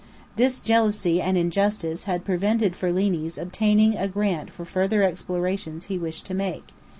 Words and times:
This 0.35 0.59
jealousy 0.59 1.21
and 1.21 1.37
injustice 1.37 2.05
had 2.05 2.25
prevented 2.25 2.73
Ferlini's 2.75 3.37
obtaining 3.37 3.95
a 3.95 4.07
grant 4.07 4.49
for 4.49 4.65
further 4.65 5.03
explorations 5.03 5.85
he 5.93 5.99
wished 5.99 6.25
to 6.25 6.33
make. 6.33 6.69